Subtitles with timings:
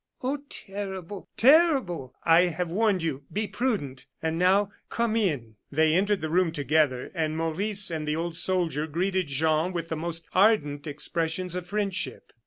[0.23, 1.29] "Oh, terrible!
[1.37, 6.51] terrible!" "I have warned you; be prudent and now, come in." They entered the room
[6.51, 11.67] together; and Maurice and the old soldier greeted Jean with the most ardent expressions of
[11.67, 12.33] friendship.